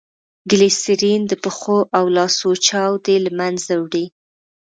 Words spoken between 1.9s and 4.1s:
او لاسو چاودي له منځه وړي.